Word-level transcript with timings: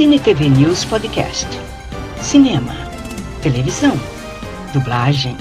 Cine 0.00 0.18
TV 0.18 0.48
News 0.48 0.82
Podcast. 0.86 1.46
Cinema, 2.22 2.72
televisão, 3.42 3.92
dublagem, 4.72 5.36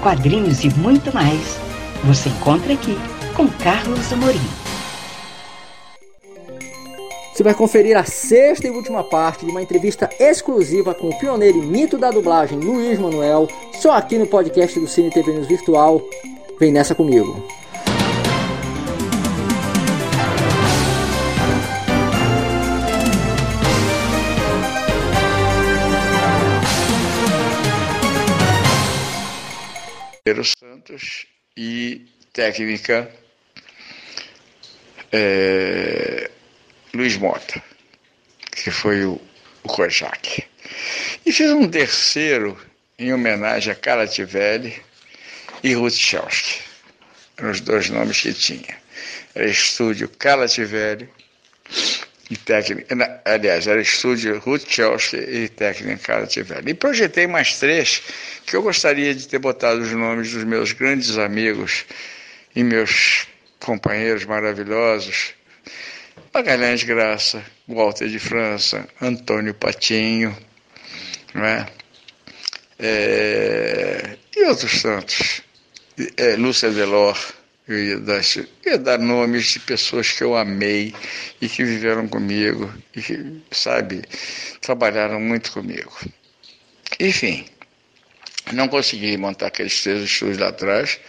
quadrinhos 0.00 0.62
e 0.62 0.70
muito 0.78 1.12
mais. 1.12 1.58
Você 2.04 2.28
encontra 2.28 2.72
aqui 2.72 2.96
com 3.34 3.48
Carlos 3.48 4.12
Amorim. 4.12 4.38
Você 7.34 7.42
vai 7.42 7.52
conferir 7.52 7.96
a 7.96 8.04
sexta 8.04 8.68
e 8.68 8.70
última 8.70 9.02
parte 9.02 9.44
de 9.44 9.50
uma 9.50 9.60
entrevista 9.60 10.08
exclusiva 10.20 10.94
com 10.94 11.08
o 11.08 11.18
pioneiro 11.18 11.58
e 11.58 11.66
mito 11.66 11.98
da 11.98 12.12
dublagem 12.12 12.60
Luiz 12.60 13.00
Manuel, 13.00 13.48
só 13.72 13.90
aqui 13.90 14.18
no 14.18 14.28
podcast 14.28 14.78
do 14.78 14.86
Cine 14.86 15.10
TV 15.10 15.32
News 15.32 15.48
Virtual. 15.48 16.00
Vem 16.60 16.70
nessa 16.70 16.94
comigo. 16.94 17.44
Santos 30.58 31.24
e 31.56 32.04
técnica 32.32 33.08
é, 35.12 36.28
Luiz 36.92 37.16
Mota, 37.16 37.62
que 38.50 38.72
foi 38.72 39.04
o, 39.04 39.20
o 39.62 39.68
Kojak. 39.68 40.44
E 41.24 41.32
fiz 41.32 41.50
um 41.52 41.68
terceiro 41.68 42.60
em 42.98 43.12
homenagem 43.12 43.72
a 43.72 43.76
Carla 43.76 44.06
Tivelli 44.08 44.82
e 45.62 45.74
Ruth 45.74 45.94
Chelsky. 45.94 46.60
Eram 47.36 47.52
os 47.52 47.60
dois 47.60 47.88
nomes 47.88 48.20
que 48.20 48.32
tinha. 48.32 48.76
Era 49.32 49.46
estúdio 49.46 50.08
Carla 50.08 50.48
Tivelli 50.48 51.08
e 52.30 52.36
técnica. 52.36 53.20
Aliás, 53.24 53.66
era 53.66 53.80
estúdio 53.80 54.38
Ruth 54.38 54.66
Chelsky 54.68 55.16
e 55.16 55.48
técnica 55.48 55.98
Carla 55.98 56.26
Tivelli. 56.26 56.70
E 56.70 56.74
projetei 56.74 57.26
mais 57.26 57.58
três 57.58 58.02
que 58.44 58.56
eu 58.56 58.62
gostaria 58.62 59.14
de 59.14 59.26
ter 59.28 59.38
botado 59.38 59.80
os 59.80 59.92
nomes 59.92 60.32
dos 60.32 60.44
meus 60.44 60.72
grandes 60.72 61.18
amigos 61.18 61.84
e 62.54 62.62
meus 62.62 63.26
companheiros 63.60 64.24
maravilhosos. 64.24 65.34
Magalhães 66.32 66.82
Graça, 66.82 67.42
Walter 67.66 68.08
de 68.08 68.18
França, 68.18 68.86
Antônio 69.00 69.54
Patinho, 69.54 70.36
não 71.32 71.44
é? 71.44 71.66
É, 72.78 74.16
e 74.36 74.44
outros 74.44 74.82
tantos. 74.82 75.42
É, 76.18 76.36
Lúcia 76.36 76.70
Delor, 76.70 77.18
eu 77.68 77.84
ia 77.84 77.98
dar, 77.98 78.22
ia 78.64 78.78
dar 78.78 78.98
nomes 78.98 79.46
de 79.46 79.60
pessoas 79.60 80.12
que 80.12 80.22
eu 80.22 80.36
amei 80.36 80.94
e 81.40 81.48
que 81.48 81.64
viveram 81.64 82.06
comigo 82.06 82.72
e 82.94 83.02
que, 83.02 83.42
sabe, 83.50 84.02
trabalharam 84.60 85.20
muito 85.20 85.50
comigo. 85.52 85.92
Enfim, 87.00 87.44
não 88.52 88.68
consegui 88.68 89.16
montar 89.16 89.48
aqueles 89.48 89.82
três 89.82 90.02
estúdios 90.02 90.38
lá 90.38 90.48
atrás, 90.48 91.00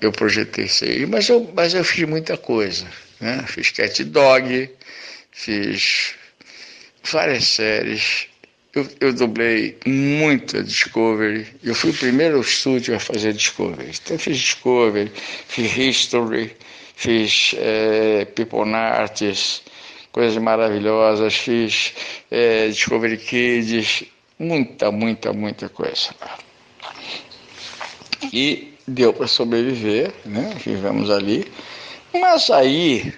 eu 0.00 0.12
projetei 0.12 0.66
isso 0.66 0.84
aí, 0.84 1.04
mas 1.06 1.28
eu, 1.28 1.50
mas 1.54 1.74
eu 1.74 1.84
fiz 1.84 2.08
muita 2.08 2.36
coisa. 2.36 2.86
Né? 3.20 3.44
Fiz 3.46 3.70
Cat 3.70 4.02
Dog, 4.04 4.70
fiz 5.32 6.14
várias 7.10 7.46
séries, 7.46 8.29
eu, 8.72 8.88
eu 9.00 9.12
dublei 9.12 9.76
muito 9.84 10.56
a 10.56 10.62
Discovery. 10.62 11.46
Eu 11.62 11.74
fui 11.74 11.90
o 11.90 11.94
primeiro 11.94 12.40
estúdio 12.40 12.94
a 12.94 13.00
fazer 13.00 13.32
Discovery. 13.32 13.90
Então 14.04 14.18
fiz 14.18 14.38
Discovery, 14.38 15.10
fiz 15.48 15.76
History, 15.76 16.56
fiz 16.94 17.54
é, 17.58 18.24
People 18.26 18.70
coisas 20.12 20.40
maravilhosas, 20.40 21.34
fiz 21.34 21.94
é, 22.30 22.68
Discovery 22.68 23.16
Kids, 23.16 24.04
muita, 24.38 24.90
muita, 24.92 25.32
muita 25.32 25.68
coisa. 25.68 26.14
E 28.32 28.74
deu 28.86 29.12
para 29.12 29.26
sobreviver, 29.26 30.12
né? 30.24 30.54
Vivemos 30.64 31.10
ali. 31.10 31.50
Mas 32.12 32.50
aí, 32.50 33.12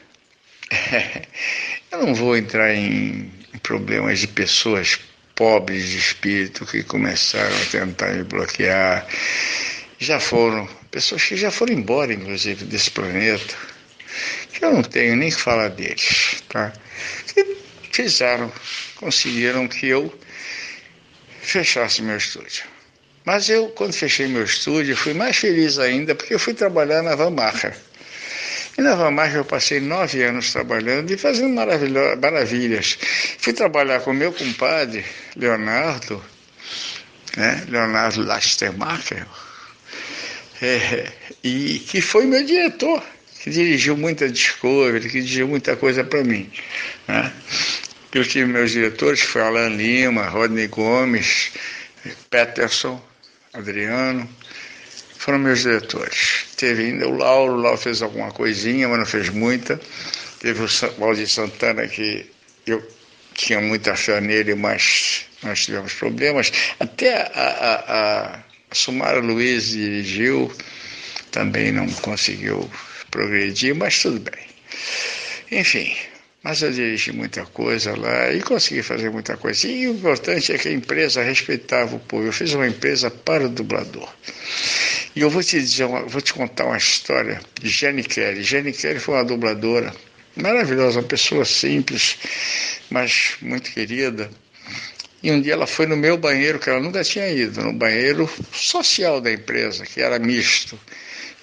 eu 1.92 2.06
não 2.06 2.14
vou 2.14 2.36
entrar 2.36 2.74
em 2.74 3.30
problemas 3.62 4.20
de 4.20 4.28
pessoas 4.28 4.98
pobres 5.42 5.88
de 5.88 5.98
espírito 5.98 6.64
que 6.64 6.84
começaram 6.84 7.56
a 7.62 7.64
tentar 7.64 8.12
me 8.12 8.22
bloquear. 8.22 9.04
Já 9.98 10.20
foram, 10.20 10.68
pessoas 10.88 11.24
que 11.24 11.36
já 11.36 11.50
foram 11.50 11.72
embora, 11.72 12.12
inclusive, 12.12 12.64
desse 12.64 12.92
planeta, 12.92 13.52
que 14.52 14.64
eu 14.64 14.72
não 14.72 14.84
tenho 14.84 15.16
nem 15.16 15.30
que 15.30 15.36
falar 15.36 15.70
deles, 15.70 16.44
tá? 16.48 16.72
Que 17.34 17.56
fizeram, 17.90 18.52
conseguiram 18.94 19.66
que 19.66 19.88
eu 19.88 20.16
fechasse 21.40 22.02
meu 22.02 22.18
estúdio. 22.18 22.62
Mas 23.24 23.48
eu, 23.48 23.66
quando 23.70 23.94
fechei 23.94 24.28
meu 24.28 24.44
estúdio, 24.44 24.96
fui 24.96 25.12
mais 25.12 25.36
feliz 25.36 25.76
ainda 25.76 26.14
porque 26.14 26.34
eu 26.34 26.38
fui 26.38 26.54
trabalhar 26.54 27.02
na 27.02 27.16
Van 27.16 27.30
Macher. 27.30 27.76
Na 28.82 28.96
Vamage 28.96 29.36
eu 29.36 29.44
passei 29.44 29.78
nove 29.78 30.24
anos 30.24 30.52
trabalhando 30.52 31.08
e 31.12 31.16
fazendo 31.16 31.54
maravilhas. 32.20 32.98
Fui 33.38 33.52
trabalhar 33.52 34.00
com 34.00 34.12
meu 34.12 34.32
compadre, 34.32 35.04
Leonardo, 35.36 36.22
né? 37.36 37.64
Leonardo 37.68 38.24
Lastermacher, 38.24 39.24
é, 40.60 41.12
e 41.44 41.78
que 41.78 42.00
foi 42.00 42.26
meu 42.26 42.44
diretor, 42.44 43.00
que 43.40 43.50
dirigiu 43.50 43.96
muita 43.96 44.28
Discovery, 44.28 45.08
que 45.08 45.20
dirigiu 45.20 45.46
muita 45.46 45.76
coisa 45.76 46.02
para 46.02 46.24
mim. 46.24 46.50
Né? 47.06 47.32
Eu 48.12 48.24
tive 48.24 48.46
meus 48.46 48.72
diretores, 48.72 49.20
foi 49.20 49.42
Alan 49.42 49.68
Lima, 49.68 50.24
Rodney 50.24 50.66
Gomes, 50.66 51.52
Peterson, 52.28 53.00
Adriano, 53.52 54.28
foram 55.18 55.38
meus 55.38 55.60
diretores. 55.60 56.51
Teve 56.62 56.84
ainda 56.84 57.08
o 57.08 57.16
Lauro, 57.16 57.54
o 57.54 57.60
Lauro 57.60 57.76
fez 57.76 58.02
alguma 58.02 58.30
coisinha, 58.30 58.88
mas 58.88 58.96
não 58.96 59.04
fez 59.04 59.28
muita. 59.30 59.80
Teve 60.38 60.62
o 60.62 60.68
Valdir 60.96 61.28
Santana, 61.28 61.88
que 61.88 62.24
eu 62.64 62.80
tinha 63.34 63.60
muita 63.60 63.96
fé 63.96 64.20
nele, 64.20 64.54
mas 64.54 65.26
nós 65.42 65.64
tivemos 65.64 65.92
problemas. 65.94 66.52
Até 66.78 67.16
a, 67.16 67.32
a, 67.34 68.34
a 68.36 68.38
Sumara 68.70 69.18
Luiz 69.18 69.70
dirigiu, 69.70 70.52
também 71.32 71.72
não 71.72 71.88
conseguiu 71.94 72.70
progredir, 73.10 73.74
mas 73.74 74.00
tudo 74.00 74.20
bem. 74.20 74.46
Enfim, 75.50 75.96
mas 76.44 76.62
eu 76.62 76.70
dirigi 76.70 77.10
muita 77.10 77.44
coisa 77.44 77.98
lá 77.98 78.32
e 78.32 78.40
consegui 78.40 78.84
fazer 78.84 79.10
muita 79.10 79.36
coisa. 79.36 79.66
E 79.66 79.88
o 79.88 79.94
importante 79.94 80.52
é 80.52 80.58
que 80.58 80.68
a 80.68 80.72
empresa 80.72 81.24
respeitava 81.24 81.96
o 81.96 81.98
povo. 81.98 82.24
Eu 82.24 82.32
fiz 82.32 82.52
uma 82.52 82.68
empresa 82.68 83.10
para 83.10 83.46
o 83.46 83.48
dublador. 83.48 84.08
E 85.14 85.20
eu 85.20 85.28
vou 85.28 85.42
te 85.42 85.60
dizer, 85.60 85.84
uma, 85.84 86.02
vou 86.06 86.22
te 86.22 86.32
contar 86.32 86.64
uma 86.64 86.76
história 86.78 87.40
de 87.60 87.68
Jenny 87.68 88.02
Kelly. 88.02 88.42
Jenny 88.42 88.72
Kelly 88.72 88.98
foi 88.98 89.14
uma 89.16 89.24
dubladora 89.24 89.94
maravilhosa, 90.36 91.00
uma 91.00 91.06
pessoa 91.08 91.44
simples, 91.44 92.16
mas 92.88 93.36
muito 93.42 93.70
querida. 93.70 94.30
E 95.22 95.30
um 95.30 95.40
dia 95.40 95.52
ela 95.52 95.66
foi 95.66 95.86
no 95.86 95.96
meu 95.96 96.16
banheiro, 96.16 96.58
que 96.58 96.70
ela 96.70 96.80
nunca 96.80 97.04
tinha 97.04 97.28
ido, 97.28 97.62
no 97.62 97.72
banheiro 97.74 98.28
social 98.52 99.20
da 99.20 99.30
empresa, 99.30 99.84
que 99.84 100.00
era 100.00 100.18
misto. 100.18 100.80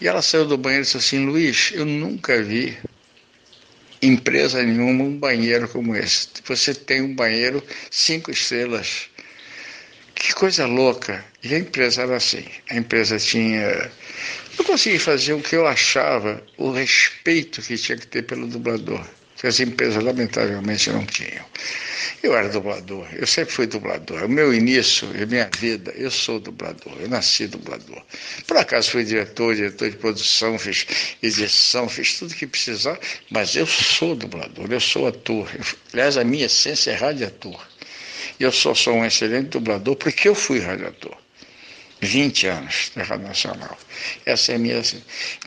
E 0.01 0.07
ela 0.07 0.21
saiu 0.21 0.45
do 0.45 0.57
banheiro 0.57 0.83
e 0.83 0.85
disse 0.85 0.97
assim: 0.97 1.25
Luiz, 1.25 1.71
eu 1.73 1.85
nunca 1.85 2.41
vi 2.41 2.75
empresa 4.01 4.63
nenhuma 4.63 5.03
um 5.03 5.17
banheiro 5.17 5.69
como 5.69 5.95
esse. 5.95 6.27
Você 6.45 6.73
tem 6.73 7.01
um 7.01 7.13
banheiro 7.13 7.63
cinco 7.91 8.31
estrelas 8.31 9.09
que 10.19 10.33
coisa 10.33 10.65
louca. 10.67 11.25
E 11.41 11.55
a 11.55 11.57
empresa 11.57 12.03
era 12.03 12.17
assim. 12.17 12.45
A 12.69 12.75
empresa 12.75 13.17
tinha. 13.17 13.89
Eu 14.57 14.65
consegui 14.65 14.99
fazer 14.99 15.33
o 15.33 15.41
que 15.41 15.55
eu 15.55 15.65
achava, 15.65 16.43
o 16.57 16.71
respeito 16.71 17.61
que 17.61 17.77
tinha 17.77 17.97
que 17.97 18.05
ter 18.05 18.23
pelo 18.23 18.45
dublador, 18.45 19.01
que 19.37 19.47
as 19.47 19.57
empresas 19.61 20.03
lamentavelmente 20.03 20.89
não 20.91 21.05
tinham. 21.05 21.45
Eu 22.21 22.35
era 22.35 22.49
dublador, 22.49 23.07
eu 23.13 23.25
sempre 23.25 23.53
fui 23.53 23.65
dublador. 23.65 24.25
O 24.25 24.29
meu 24.29 24.53
início, 24.53 25.07
a 25.09 25.25
minha 25.25 25.49
vida, 25.57 25.93
eu 25.95 26.11
sou 26.11 26.41
dublador, 26.41 26.93
eu 26.99 27.07
nasci 27.07 27.47
dublador. 27.47 28.03
Por 28.45 28.57
acaso 28.57 28.91
fui 28.91 29.05
diretor, 29.05 29.55
diretor 29.55 29.89
de 29.89 29.95
produção, 29.95 30.59
fiz 30.59 30.85
edição, 31.23 31.87
fiz 31.87 32.19
tudo 32.19 32.35
que 32.35 32.45
precisar, 32.45 32.99
mas 33.31 33.55
eu 33.55 33.65
sou 33.65 34.13
dublador, 34.13 34.69
eu 34.69 34.81
sou 34.81 35.07
ator. 35.07 35.49
aliás, 35.93 36.17
a 36.17 36.25
minha 36.25 36.47
essência 36.47 36.91
é 36.91 36.95
radiator. 36.95 37.68
Eu 38.39 38.51
só 38.51 38.73
sou 38.73 38.95
um 38.95 39.05
excelente 39.05 39.49
dublador 39.49 39.95
porque 39.95 40.29
eu 40.29 40.35
fui 40.35 40.59
radiador. 40.59 41.15
20 42.01 42.47
anos 42.47 42.91
na 42.95 43.03
Rádio 43.03 43.27
Nacional. 43.27 43.77
Essa 44.25 44.53
é 44.53 44.55
a 44.55 44.59
minha. 44.59 44.81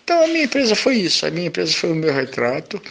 Então 0.02 0.24
a 0.24 0.26
minha 0.26 0.44
empresa 0.44 0.74
foi 0.74 0.96
isso. 0.96 1.24
A 1.24 1.30
minha 1.30 1.46
empresa 1.46 1.72
foi 1.72 1.90
o 1.90 1.94
meu 1.94 2.12
retrato, 2.12 2.82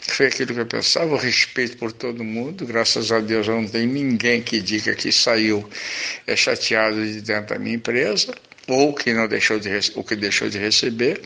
foi 0.00 0.26
aquilo 0.26 0.52
que 0.52 0.60
eu 0.60 0.66
pensava, 0.66 1.14
o 1.14 1.16
respeito 1.16 1.76
por 1.76 1.92
todo 1.92 2.24
mundo. 2.24 2.66
Graças 2.66 3.12
a 3.12 3.20
Deus 3.20 3.46
não 3.46 3.66
tem 3.66 3.86
ninguém 3.86 4.42
que 4.42 4.60
diga 4.60 4.94
que 4.94 5.12
saiu 5.12 5.68
é, 6.26 6.34
chateado 6.34 7.04
de 7.06 7.20
dentro 7.20 7.54
da 7.54 7.58
minha 7.58 7.76
empresa, 7.76 8.34
ou 8.66 8.92
que 8.92 9.12
não 9.12 9.28
deixou 9.28 9.60
de, 9.60 9.70
ou 9.94 10.02
que 10.02 10.16
deixou 10.16 10.48
de 10.48 10.58
receber. 10.58 11.20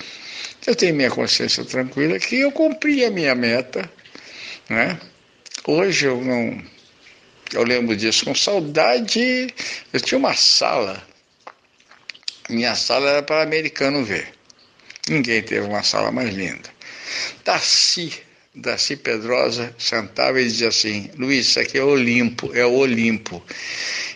Eu 0.67 0.77
tenho 0.77 0.95
minha 0.95 1.11
consciência 1.11 1.65
tranquila 1.65 2.19
que 2.19 2.37
eu 2.37 2.53
cumpri 2.53 3.05
a 3.05 3.11
minha 3.11 3.35
meta. 3.35 3.91
Né? 4.69 4.99
Hoje 5.67 6.07
eu 6.07 6.21
não 6.23 6.63
Eu 7.53 7.63
lembro 7.63 7.97
disso 7.97 8.25
com 8.25 8.35
saudade. 8.35 9.49
Eu 9.93 10.01
tinha 10.01 10.19
uma 10.19 10.35
sala. 10.35 11.03
Minha 12.49 12.75
sala 12.75 13.11
era 13.11 13.23
para 13.23 13.43
americano 13.43 14.05
ver. 14.05 14.33
Ninguém 15.09 15.43
teve 15.43 15.67
uma 15.67 15.83
sala 15.83 16.11
mais 16.11 16.35
linda. 16.35 16.69
Darcy, 17.45 18.13
Darcy 18.55 18.97
Pedrosa 18.97 19.75
sentava 19.79 20.41
e 20.41 20.45
dizia 20.45 20.69
assim: 20.69 21.11
Luiz, 21.17 21.47
isso 21.47 21.61
aqui 21.61 21.79
é 21.79 21.83
Olimpo, 21.83 22.55
é 22.55 22.65
o 22.65 22.73
Olimpo. 22.73 23.43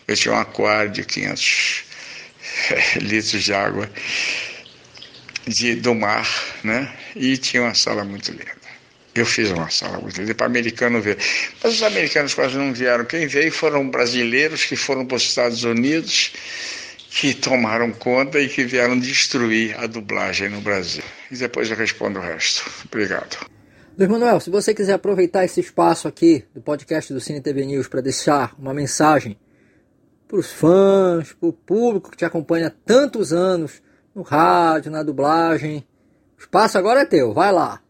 Eu 0.06 0.16
tinha 0.16 0.34
um 0.34 0.38
aquário 0.38 0.90
de 0.90 1.04
500 1.04 1.84
litros 3.00 3.42
de 3.42 3.54
água 3.54 3.90
de, 5.46 5.76
do 5.76 5.94
mar, 5.94 6.28
né? 6.62 6.92
E 7.16 7.36
tinha 7.36 7.62
uma 7.62 7.74
sala 7.74 8.04
muito 8.04 8.30
linda. 8.30 8.61
Eu 9.14 9.26
fiz 9.26 9.50
uma 9.50 9.68
sala 9.68 9.98
muito 9.98 10.34
para 10.34 10.46
americano 10.46 11.00
ver. 11.00 11.18
Mas 11.62 11.74
os 11.74 11.82
americanos 11.82 12.32
quase 12.32 12.56
não 12.56 12.72
vieram. 12.72 13.04
Quem 13.04 13.26
veio 13.26 13.52
foram 13.52 13.88
brasileiros 13.88 14.64
que 14.64 14.74
foram 14.74 15.04
para 15.04 15.16
os 15.16 15.22
Estados 15.22 15.64
Unidos, 15.64 16.32
que 17.10 17.34
tomaram 17.34 17.92
conta 17.92 18.40
e 18.40 18.48
que 18.48 18.64
vieram 18.64 18.98
destruir 18.98 19.78
a 19.78 19.86
dublagem 19.86 20.48
no 20.48 20.62
Brasil. 20.62 21.02
E 21.30 21.36
depois 21.36 21.70
eu 21.70 21.76
respondo 21.76 22.18
o 22.18 22.22
resto. 22.22 22.70
Obrigado. 22.86 23.46
Luiz 23.98 24.10
Manuel, 24.10 24.40
se 24.40 24.48
você 24.48 24.72
quiser 24.72 24.94
aproveitar 24.94 25.44
esse 25.44 25.60
espaço 25.60 26.08
aqui 26.08 26.46
do 26.54 26.62
podcast 26.62 27.12
do 27.12 27.20
Cine 27.20 27.42
TV 27.42 27.66
News 27.66 27.88
para 27.88 28.00
deixar 28.00 28.54
uma 28.58 28.72
mensagem 28.72 29.36
para 30.26 30.38
os 30.38 30.50
fãs, 30.50 31.34
para 31.34 31.48
o 31.50 31.52
público 31.52 32.10
que 32.10 32.16
te 32.16 32.24
acompanha 32.24 32.68
há 32.68 32.70
tantos 32.70 33.34
anos 33.34 33.82
no 34.14 34.22
rádio, 34.22 34.90
na 34.90 35.02
dublagem, 35.02 35.86
o 36.38 36.40
espaço 36.40 36.78
agora 36.78 37.02
é 37.02 37.04
teu, 37.04 37.34
vai 37.34 37.52
lá. 37.52 37.82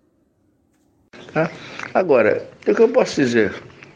Ah, 1.34 1.50
agora, 1.94 2.48
o 2.66 2.74
que 2.74 2.80
eu 2.80 2.88
posso 2.88 3.20
dizer 3.20 3.52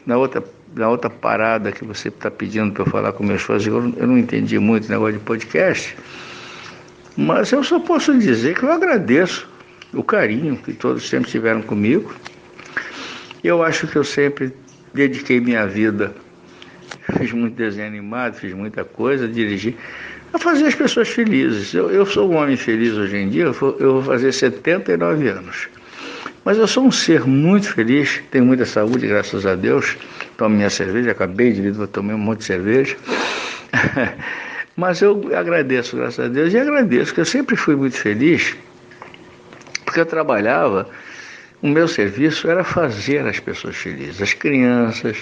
na 0.06 0.17
outra, 0.17 0.43
na 0.75 0.88
outra 0.88 1.11
parada 1.11 1.73
que 1.73 1.84
você 1.84 2.08
está 2.08 2.31
pedindo 2.31 2.73
para 2.73 2.82
eu 2.84 2.87
falar 2.87 3.12
com 3.12 3.25
meus 3.25 3.43
fãs, 3.43 3.67
eu, 3.67 3.75
eu 3.96 4.06
não 4.06 4.17
entendi 4.17 4.58
muito 4.58 4.87
o 4.87 4.90
negócio 4.90 5.14
de 5.14 5.19
podcast, 5.20 5.96
mas 7.17 7.50
eu 7.52 7.64
só 7.64 7.81
posso 7.81 8.17
dizer 8.19 8.56
que 8.56 8.62
eu 8.62 8.70
agradeço 8.70 9.49
o 9.93 10.02
carinho 10.02 10.56
que 10.56 10.73
todos 10.73 11.08
sempre 11.08 11.31
tiveram 11.31 11.62
comigo. 11.62 12.14
Eu 13.43 13.62
acho 13.62 13.87
que 13.87 13.96
eu 13.96 14.05
sempre 14.05 14.52
dediquei 14.93 15.40
minha 15.40 15.67
vida, 15.67 16.14
fiz 17.19 17.32
muito 17.32 17.55
desenho 17.55 17.88
animado, 17.88 18.34
fiz 18.34 18.52
muita 18.52 18.84
coisa, 18.84 19.26
dirigi, 19.28 19.76
a 20.32 20.38
fazer 20.38 20.67
as 20.67 20.75
pessoas 20.75 21.08
felizes. 21.08 21.73
Eu, 21.75 21.90
eu 21.90 22.05
sou 22.06 22.31
um 22.31 22.37
homem 22.37 22.56
feliz 22.56 22.94
hoje 22.94 23.17
em 23.17 23.28
dia, 23.28 23.44
eu 23.44 23.52
vou 23.52 24.02
fazer 24.02 24.32
79 24.32 25.28
anos. 25.28 25.69
Mas 26.44 26.58
eu 26.58 26.67
sou 26.67 26.84
um 26.84 26.93
ser 26.93 27.26
muito 27.26 27.73
feliz, 27.73 28.23
tenho 28.31 28.44
muita 28.44 28.64
saúde, 28.64 29.06
graças 29.06 29.46
a 29.46 29.55
Deus. 29.55 29.96
Tomo 30.37 30.55
minha 30.55 30.70
cerveja, 30.70 31.11
acabei 31.11 31.52
de 31.52 31.62
vir, 31.62 31.87
tomar 31.88 32.14
um 32.14 32.19
monte 32.19 32.38
de 32.38 32.44
cerveja. 32.44 32.96
Mas 34.76 35.00
eu 35.00 35.31
agradeço, 35.34 35.96
graças 35.96 36.26
a 36.26 36.28
Deus, 36.28 36.52
e 36.52 36.58
agradeço, 36.58 37.14
que 37.14 37.20
eu 37.20 37.25
sempre 37.25 37.56
fui 37.56 37.75
muito 37.75 37.96
feliz, 37.96 38.55
porque 39.84 40.00
eu 40.00 40.06
trabalhava, 40.06 40.88
o 41.62 41.68
meu 41.68 41.88
serviço 41.88 42.48
era 42.48 42.62
fazer 42.62 43.26
as 43.26 43.40
pessoas 43.40 43.76
felizes, 43.76 44.20
as 44.20 44.34
crianças, 44.34 45.16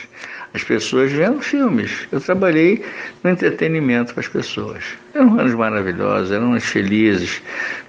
as 0.53 0.65
pessoas 0.65 1.13
vendo 1.13 1.41
filmes. 1.41 2.09
Eu 2.11 2.21
trabalhei 2.21 2.85
no 3.23 3.31
entretenimento 3.31 4.13
para 4.13 4.21
as 4.21 4.29
pessoas. 4.29 4.85
Eram 5.15 5.39
anos 5.39 5.55
maravilhosos, 5.55 6.33
eram 6.33 6.51
anos 6.51 6.65
felizes. 6.65 7.41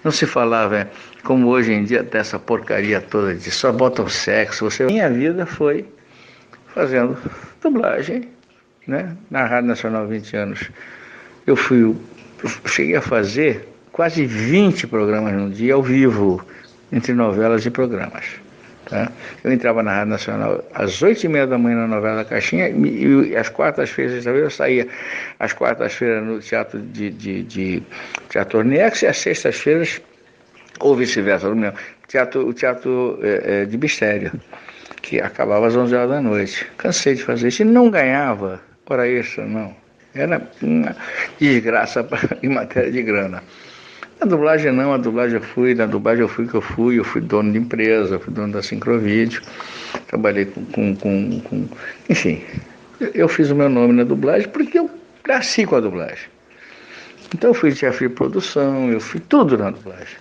Não 0.04 0.12
se 0.12 0.26
falava 0.26 0.90
como 1.24 1.48
hoje 1.48 1.74
em 1.74 1.84
dia 1.84 2.04
dessa 2.04 2.38
porcaria 2.38 3.02
toda 3.02 3.34
de 3.34 3.50
só 3.50 3.72
bota 3.72 4.04
o 4.04 4.10
sexo. 4.10 4.70
Você... 4.70 4.86
Minha 4.86 5.10
vida 5.10 5.46
foi 5.46 5.86
fazendo 6.68 7.18
dublagem, 7.62 8.30
né? 8.88 9.18
Na 9.32 9.46
Rádio 9.46 9.70
Nacional 9.70 10.08
20 10.08 10.38
anos. 10.38 10.70
Eu 11.48 11.56
fui, 11.56 11.82
eu 11.82 11.98
cheguei 12.66 12.96
a 12.96 13.02
fazer 13.02 13.68
quase 13.92 14.26
20 14.26 14.88
programas 14.88 15.34
no 15.34 15.50
dia 15.50 15.74
ao 15.74 15.82
vivo, 15.82 16.46
entre 16.96 17.14
novelas 17.14 17.64
e 17.66 17.70
programas. 17.70 18.26
Tá? 18.86 19.12
Eu 19.44 19.52
entrava 19.52 19.84
na 19.84 19.92
Rádio 19.92 20.12
Nacional 20.12 20.64
às 20.74 21.02
oito 21.04 21.26
e 21.26 21.30
meia 21.30 21.46
da 21.46 21.58
manhã 21.58 21.76
na 21.76 21.88
novela 21.88 22.26
Caixinha 22.26 22.70
e, 22.70 23.30
e 23.30 23.36
às 23.36 23.50
quartas-feiras 23.50 24.26
eu 24.26 24.50
saía 24.50 24.88
às 25.40 25.54
quartas-feiras 25.54 26.24
no 26.24 26.40
teatro 26.40 26.80
de, 26.80 27.12
de, 27.12 27.44
de 27.44 27.84
Teatro 28.30 28.64
Nex 28.64 29.04
e 29.04 29.08
às 29.08 29.18
sextas-feiras 29.18 30.02
ou 30.80 30.96
vice-versa, 30.96 31.54
não 31.54 31.74
teatro, 32.08 32.48
o 32.48 32.54
teatro 32.54 33.20
é, 33.22 33.62
é, 33.62 33.66
de 33.66 33.78
mistério, 33.78 34.32
que 35.02 35.20
acabava 35.20 35.68
às 35.68 35.76
11 35.76 35.96
horas 35.96 36.10
da 36.10 36.22
noite. 36.22 36.68
Cansei 36.78 37.16
de 37.16 37.24
fazer 37.24 37.50
isso 37.50 37.62
e 37.62 37.66
não 37.66 37.90
ganhava 37.90 38.62
hora 38.88 39.08
extra, 39.08 39.46
não. 39.46 39.76
Era 40.14 40.42
uma 40.62 40.96
desgraça 41.40 42.08
em 42.42 42.50
matéria 42.50 42.92
de 42.92 43.02
grana. 43.02 43.44
Na 44.20 44.26
dublagem 44.26 44.72
não, 44.72 44.94
a 44.94 44.98
dublagem 44.98 45.38
eu 45.38 45.44
fui, 45.44 45.76
na 45.76 45.86
dublagem 45.86 46.22
eu 46.22 46.30
fui 46.30 46.48
que 46.48 46.56
eu 46.56 46.62
fui, 46.62 47.00
eu 47.00 47.04
fui 47.04 47.22
dono 47.22 47.52
de 47.52 47.58
empresa, 47.58 48.18
fui 48.18 48.34
dono 48.34 48.54
da 48.54 48.64
Sincrovídeo, 48.64 49.42
trabalhei 50.08 50.46
com, 50.46 50.66
com, 50.66 50.96
com, 50.96 51.42
com, 51.42 51.68
Enfim, 52.10 52.42
eu 53.14 53.28
fiz 53.28 53.52
o 53.52 53.56
meu 53.56 53.68
nome 53.68 53.94
na 53.94 54.04
dublagem 54.04 54.48
porque 54.50 54.80
eu 54.80 54.90
nasci 55.28 55.66
com 55.66 55.76
a 55.76 55.80
dublagem. 55.82 56.30
Então 57.34 57.50
eu 57.50 57.54
fui 57.54 57.72
chefe 57.76 58.08
de 58.08 58.14
produção, 58.14 58.90
eu 58.90 59.02
fui 59.02 59.20
tudo 59.20 59.58
na 59.58 59.72
dublagem. 59.72 60.18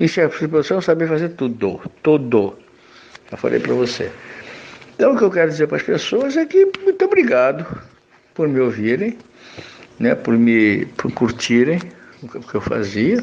E 0.00 0.08
chefe 0.08 0.40
de 0.40 0.48
produção 0.48 0.78
eu 0.78 0.82
sabia 0.82 1.06
fazer 1.06 1.30
tudo, 1.30 1.80
todo. 2.02 2.56
Já 3.30 3.36
falei 3.36 3.60
para 3.60 3.74
você. 3.74 4.10
Então 4.94 5.12
o 5.12 5.18
que 5.18 5.24
eu 5.24 5.30
quero 5.30 5.50
dizer 5.50 5.66
para 5.66 5.76
as 5.76 5.82
pessoas 5.82 6.36
é 6.36 6.46
que 6.46 6.66
muito 6.82 7.04
obrigado 7.04 7.66
por 8.34 8.48
me 8.48 8.60
ouvirem, 8.60 9.18
né, 9.98 10.14
por 10.14 10.36
me 10.36 10.86
por 10.96 11.12
curtirem 11.12 11.78
o 12.24 12.40
que 12.40 12.54
eu 12.54 12.60
fazia. 12.60 13.22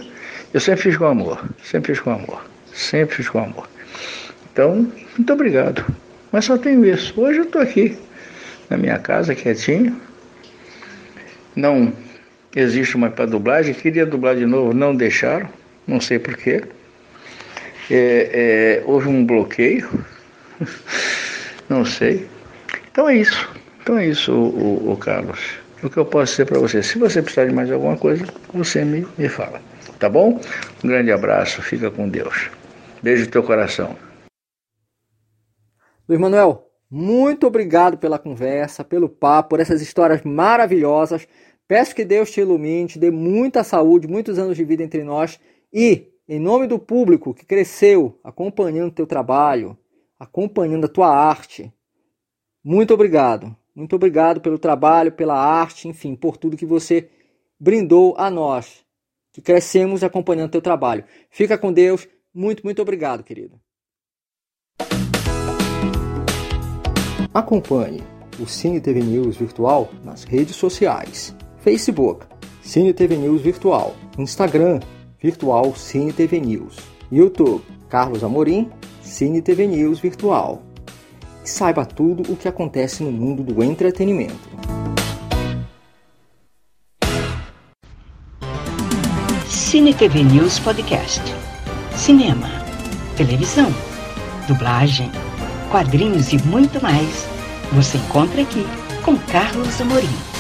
Eu 0.54 0.60
sempre 0.60 0.84
fiz 0.84 0.98
com 0.98 1.06
amor, 1.06 1.44
sempre 1.64 1.94
fiz 1.94 2.02
com 2.02 2.12
amor, 2.12 2.46
sempre 2.74 3.16
fiz 3.16 3.30
com 3.30 3.40
amor. 3.40 3.70
Então, 4.52 4.92
muito 5.18 5.34
obrigado. 5.34 5.86
Mas 6.32 6.46
só 6.46 6.58
tenho 6.58 6.86
isso. 6.86 7.20
Hoje 7.20 7.40
eu 7.40 7.46
estou 7.46 7.62
aqui, 7.62 7.98
na 8.70 8.78
minha 8.78 8.98
casa, 9.00 9.36
quietinho. 9.36 10.00
Não 11.56 11.94
existe 12.56 12.98
mais 12.98 13.14
para 13.14 13.26
dublagem. 13.26 13.74
Queria 13.74 14.06
dublar 14.06 14.36
de 14.36 14.46
novo, 14.46 14.74
não 14.74 14.96
deixaram 14.96 15.50
não 15.88 16.00
sei 16.00 16.20
porquê. 16.20 16.64
É, 17.90 18.80
é, 18.80 18.84
houve 18.86 19.08
um 19.08 19.26
bloqueio, 19.26 19.90
não 21.68 21.84
sei. 21.84 22.28
Então 22.92 23.10
é 23.10 23.18
isso. 23.18 23.50
Então 23.82 23.98
é 23.98 24.08
isso, 24.08 24.32
o, 24.32 24.88
o, 24.88 24.92
o 24.94 24.98
Carlos. 24.98 25.61
O 25.84 25.90
que 25.90 25.98
eu 25.98 26.06
posso 26.06 26.34
dizer 26.34 26.46
para 26.46 26.60
você? 26.60 26.84
Se 26.84 27.00
você 27.00 27.22
precisar 27.24 27.46
de 27.46 27.54
mais 27.54 27.72
alguma 27.72 27.98
coisa, 27.98 28.24
você 28.54 28.86
me, 28.86 29.08
me 29.18 29.28
fala. 29.28 29.60
Tá 29.98 30.08
bom? 30.08 30.40
Um 30.84 30.88
grande 30.88 31.12
abraço, 31.12 31.62
fica 31.64 31.90
com 31.90 32.08
Deus. 32.08 32.52
Beijo 33.02 33.26
no 33.26 33.32
teu 33.32 33.42
coração. 33.42 33.96
Luiz 36.08 36.22
Manuel, 36.22 36.68
muito 36.90 37.48
obrigado 37.48 37.98
pela 37.98 38.20
conversa, 38.20 38.84
pelo 38.84 39.10
papo, 39.10 39.50
por 39.50 39.60
essas 39.60 39.82
histórias 39.82 40.22
maravilhosas. 40.22 41.28
Peço 41.68 41.96
que 41.96 42.06
Deus 42.06 42.30
te 42.30 42.42
ilumine, 42.42 42.88
te 42.88 43.00
dê 43.00 43.10
muita 43.10 43.64
saúde, 43.64 44.08
muitos 44.08 44.38
anos 44.38 44.58
de 44.58 44.64
vida 44.64 44.84
entre 44.84 45.04
nós 45.04 45.40
e, 45.74 46.12
em 46.28 46.40
nome 46.40 46.68
do 46.68 46.78
público 46.78 47.34
que 47.34 47.46
cresceu 47.46 48.20
acompanhando 48.24 48.92
teu 48.92 49.08
trabalho, 49.08 49.76
acompanhando 50.20 50.86
a 50.86 50.90
tua 50.90 51.08
arte, 51.08 51.74
muito 52.64 52.94
obrigado. 52.94 53.56
Muito 53.76 53.96
obrigado 53.96 54.42
pelo 54.42 54.60
trabalho, 54.60 55.12
pela 55.12 55.36
arte, 55.36 55.88
enfim, 55.88 56.16
por 56.16 56.38
tudo 56.38 56.58
que 56.58 56.66
você 56.66 57.10
brindou 57.60 58.16
a 58.18 58.30
nós, 58.30 58.84
que 59.32 59.42
crescemos 59.42 60.04
acompanhando 60.04 60.52
teu 60.52 60.62
trabalho. 60.62 61.06
Fica 61.30 61.58
com 61.58 61.72
Deus. 61.72 62.08
Muito, 62.34 62.64
muito 62.64 62.82
obrigado, 62.82 63.24
querido. 63.24 63.60
Acompanhe 67.34 68.02
o 68.42 68.46
Cine 68.46 68.82
TV 68.82 69.00
News 69.00 69.38
Virtual 69.38 69.90
nas 70.04 70.24
redes 70.24 70.56
sociais. 70.56 71.36
Facebook, 71.60 72.26
Cine 72.62 72.94
TV 72.94 73.16
News 73.16 73.42
Virtual. 73.42 73.96
Instagram, 74.18 74.80
Virtual 75.22 75.74
Cine 75.76 76.12
TV 76.12 76.40
News. 76.40 76.78
YouTube, 77.10 77.64
Carlos 77.88 78.24
Amorim, 78.24 78.70
Cine 79.02 79.42
TV 79.42 79.68
News 79.68 80.00
Virtual. 80.00 80.62
E 81.44 81.50
saiba 81.50 81.86
tudo 81.86 82.32
o 82.32 82.36
que 82.36 82.48
acontece 82.48 83.04
no 83.04 83.12
mundo 83.12 83.44
do 83.44 83.64
entretenimento. 83.64 84.50
Cine 89.48 89.94
TV 89.94 90.24
News 90.24 90.60
Podcast. 90.60 91.22
Cinema, 91.96 92.50
televisão, 93.16 93.74
dublagem, 94.48 95.10
quadrinhos 95.72 96.34
e 96.34 96.38
muito 96.44 96.82
mais. 96.82 97.26
Você 97.72 97.98
encontra 97.98 98.42
aqui 98.42 98.66
com 99.04 99.18
Carlos 99.18 99.80
Amorim. 99.80 100.31